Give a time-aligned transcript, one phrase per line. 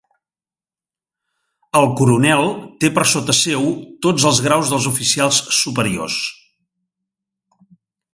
[1.81, 2.49] El coronel
[2.83, 3.67] té per sota seu
[4.07, 6.17] tots els graus dels oficials superiors.